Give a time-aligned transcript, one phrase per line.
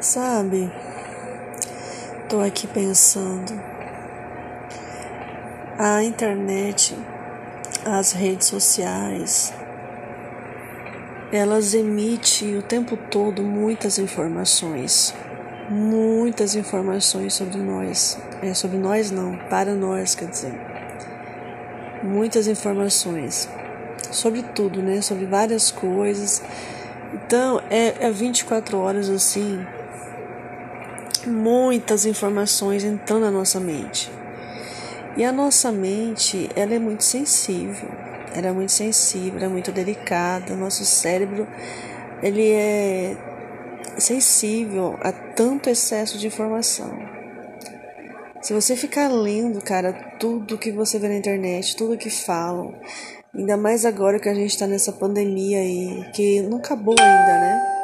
[0.00, 0.72] Sabe,
[2.26, 3.52] tô aqui pensando.
[5.78, 6.96] A internet,
[7.84, 9.52] as redes sociais,
[11.30, 15.14] elas emitem o tempo todo muitas informações.
[15.68, 18.18] Muitas informações sobre nós.
[18.40, 20.58] É sobre nós não, para nós, quer dizer.
[22.02, 23.50] Muitas informações.
[24.10, 25.02] Sobre tudo, né?
[25.02, 26.42] Sobre várias coisas.
[27.12, 29.62] Então, é, é 24 horas assim
[31.26, 34.10] muitas informações entrando na nossa mente.
[35.16, 37.88] E a nossa mente, ela é muito sensível.
[38.34, 40.54] Ela é muito sensível, é muito delicada.
[40.54, 41.46] Nosso cérebro,
[42.22, 43.16] ele é
[43.98, 46.90] sensível a tanto excesso de informação.
[48.40, 52.74] Se você ficar lendo, cara, tudo que você vê na internet, tudo que falam,
[53.34, 57.79] ainda mais agora que a gente tá nessa pandemia aí, que não acabou ainda, né?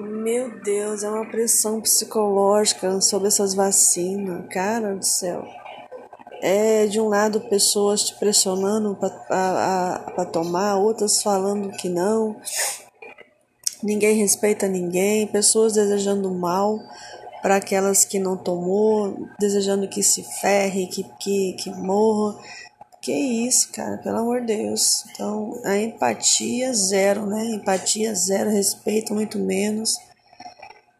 [0.00, 5.46] Meu Deus, é uma pressão psicológica sobre essas vacinas, cara do céu.
[6.40, 12.40] É de um lado pessoas te pressionando para tomar, outras falando que não.
[13.82, 16.80] Ninguém respeita ninguém, pessoas desejando mal
[17.42, 22.38] para aquelas que não tomou, desejando que se ferre, que, que, que morra.
[23.00, 25.04] Que isso, cara, pelo amor de Deus.
[25.10, 27.46] Então, a empatia zero, né?
[27.46, 29.96] Empatia zero, respeito muito menos.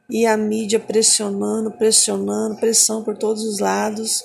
[0.09, 4.25] E a mídia pressionando, pressionando, pressão por todos os lados.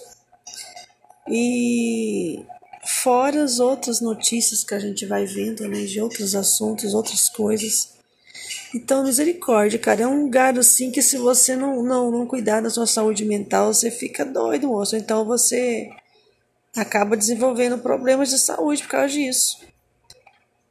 [1.27, 2.45] E
[2.85, 7.93] fora as outras notícias que a gente vai vendo, né, de outros assuntos, outras coisas.
[8.73, 12.69] Então, misericórdia, cara, é um lugar assim que se você não, não, não cuidar da
[12.69, 14.95] sua saúde mental, você fica doido, moço.
[14.95, 15.89] Então você
[16.75, 19.59] acaba desenvolvendo problemas de saúde por causa disso.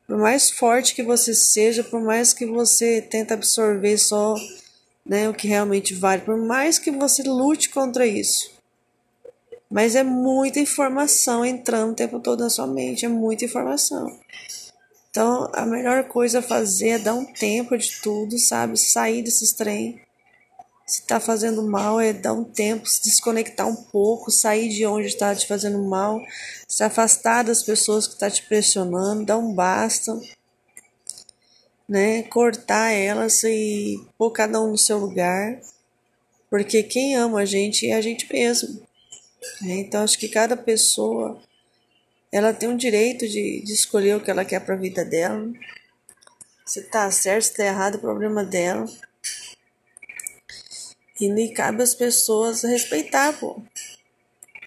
[0.06, 4.34] Por mais forte que você seja, por mais que você tente absorver só
[5.04, 8.52] né, o que realmente vale, por mais que você lute contra isso.
[9.70, 14.18] Mas é muita informação entrando o tempo todo na sua mente, é muita informação.
[15.10, 18.76] Então, a melhor coisa a fazer é dar um tempo de tudo, sabe?
[18.76, 20.03] Sair desses trem
[20.86, 25.06] se está fazendo mal, é dar um tempo, se desconectar um pouco, sair de onde
[25.06, 26.20] está te fazendo mal,
[26.68, 30.18] se afastar das pessoas que estão tá te pressionando, dar um basta,
[31.88, 32.22] né?
[32.24, 35.58] Cortar elas e pôr cada um no seu lugar,
[36.50, 38.82] porque quem ama a gente é a gente mesmo.
[39.62, 39.76] Né?
[39.76, 41.40] Então acho que cada pessoa
[42.30, 45.50] ela tem um direito de, de escolher o que ela quer para a vida dela.
[46.66, 48.86] Se tá certo, se tá errado, é problema dela.
[51.20, 53.62] E nem cabe às pessoas respeitar, pô.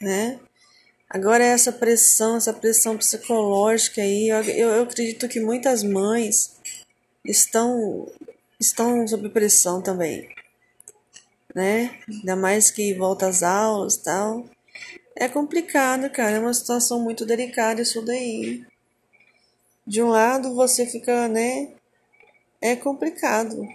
[0.01, 0.39] Né?
[1.09, 6.57] Agora essa pressão, essa pressão psicológica aí, eu, eu acredito que muitas mães
[7.23, 8.11] estão
[8.59, 10.27] estão sob pressão também,
[11.53, 11.97] né?
[12.09, 14.45] Ainda mais que volta às aulas, tal.
[15.15, 18.65] É complicado, cara, é uma situação muito delicada isso daí.
[19.85, 21.71] De um lado você fica, né?
[22.61, 23.65] É complicado.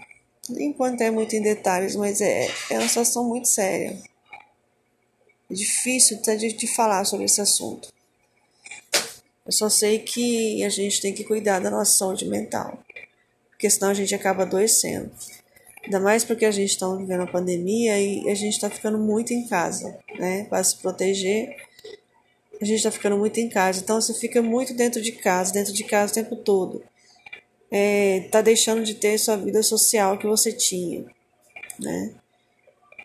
[0.48, 3.96] Vou entrar muito em detalhes, mas é, é uma situação muito séria.
[5.48, 7.92] É difícil de, de falar sobre esse assunto.
[9.46, 12.82] Eu só sei que a gente tem que cuidar da nossa saúde mental.
[13.50, 15.12] Porque senão a gente acaba adoecendo.
[15.84, 19.32] Ainda mais porque a gente está vivendo a pandemia e a gente está ficando muito
[19.32, 20.44] em casa, né?
[20.44, 21.56] Para se proteger,
[22.60, 23.78] a gente está ficando muito em casa.
[23.80, 26.82] Então você fica muito dentro de casa, dentro de casa o tempo todo
[27.72, 31.06] é, tá deixando de ter sua vida social que você tinha,
[31.80, 32.12] né?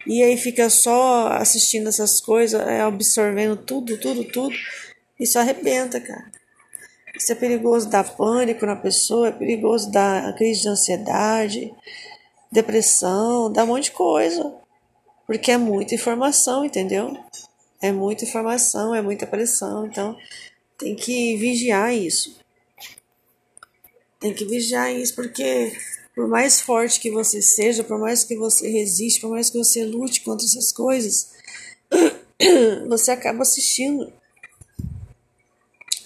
[0.06, 4.54] E aí fica só assistindo essas coisas, é, absorvendo tudo, tudo, tudo,
[5.18, 6.32] isso arrebenta, cara.
[7.16, 11.74] Isso é perigoso dar pânico na pessoa, é perigoso dar crise de ansiedade,
[12.52, 14.54] depressão, dá um monte de coisa.
[15.26, 17.18] Porque é muita informação, entendeu?
[17.82, 20.18] É muita informação, é muita pressão, então
[20.78, 22.37] tem que vigiar isso.
[24.20, 25.72] Tem que vigiar isso, porque
[26.16, 29.86] por mais forte que você seja, por mais que você resiste, por mais que você
[29.86, 31.32] lute contra essas coisas,
[32.90, 34.12] você acaba assistindo.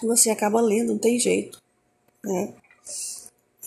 [0.04, 1.60] Você acaba lendo, não tem jeito,
[2.24, 2.54] né?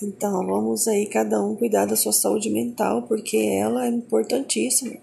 [0.02, 4.98] Então, vamos aí cada um cuidar da sua saúde mental, porque ela é importantíssima.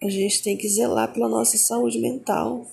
[0.00, 2.66] A gente tem que zelar pela nossa saúde mental.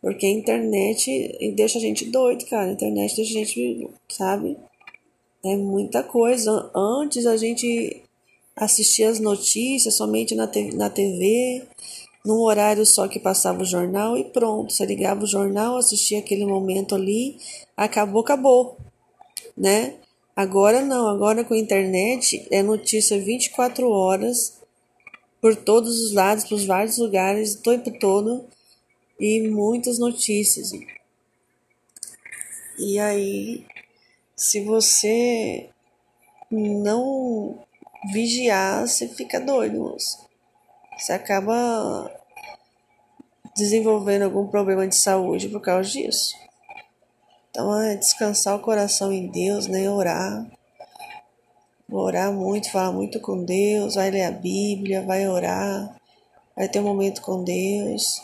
[0.00, 2.70] Porque a internet deixa a gente doido, cara.
[2.70, 4.56] A internet deixa a gente, sabe?
[5.44, 6.70] É muita coisa.
[6.74, 8.02] Antes a gente
[8.56, 11.62] assistia as notícias somente na, te na TV,
[12.24, 14.72] num horário só que passava o jornal e pronto.
[14.72, 17.38] Você ligava o jornal, assistia aquele momento ali,
[17.76, 18.76] acabou, acabou,
[19.56, 19.94] né?
[20.34, 24.58] Agora não, agora com a internet é notícia 24 horas
[25.40, 28.46] por todos os lados, por vários lugares, o tempo todo
[29.20, 30.72] e muitas notícias.
[32.78, 33.66] E aí,
[34.34, 35.68] se você
[36.50, 37.62] não
[38.10, 40.26] vigiar, você fica doido, moço.
[40.98, 42.10] Você acaba
[43.54, 46.34] desenvolvendo algum problema de saúde por causa disso.
[47.50, 49.90] Então é descansar o coração em Deus, né?
[49.90, 50.46] Orar.
[51.90, 55.96] Orar muito, falar muito com Deus, vai ler a Bíblia, vai orar,
[56.56, 58.20] vai ter um momento com Deus.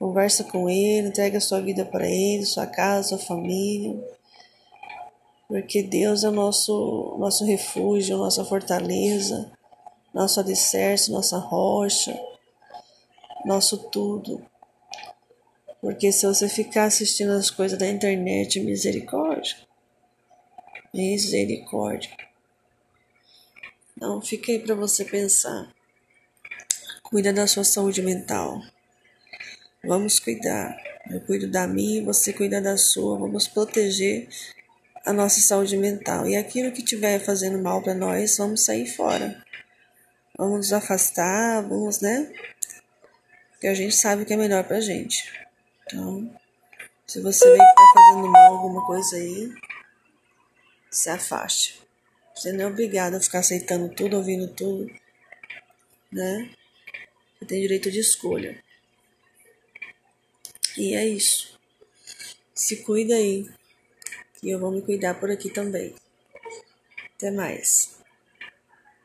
[0.00, 4.02] Conversa com Ele, entrega a sua vida para Ele, sua casa, sua família.
[5.46, 9.52] Porque Deus é o nosso, nosso refúgio, nossa fortaleza,
[10.14, 12.18] nosso alicerce, nossa rocha,
[13.44, 14.42] nosso tudo.
[15.82, 19.54] Porque se você ficar assistindo as coisas da internet, misericórdia.
[20.94, 22.10] Misericórdia.
[23.94, 25.70] Então, fica aí para você pensar.
[27.02, 28.62] Cuida da sua saúde mental.
[29.82, 30.76] Vamos cuidar.
[31.10, 33.18] Eu cuido da minha, você cuida da sua.
[33.18, 34.28] Vamos proteger
[35.04, 36.28] a nossa saúde mental.
[36.28, 39.42] E aquilo que estiver fazendo mal para nós, vamos sair fora.
[40.36, 42.30] Vamos nos afastar, vamos, né?
[43.52, 45.30] Porque a gente sabe o que é melhor pra gente.
[45.86, 46.30] Então,
[47.06, 49.52] se você vê que tá fazendo mal alguma coisa aí,
[50.90, 51.80] se afaste.
[52.34, 54.90] Você não é obrigado a ficar aceitando tudo, ouvindo tudo,
[56.12, 56.50] né?
[57.38, 58.62] Você tem direito de escolha.
[60.76, 61.58] E é isso.
[62.54, 63.48] Se cuida aí.
[64.42, 65.94] E eu vou me cuidar por aqui também.
[67.16, 67.99] Até mais.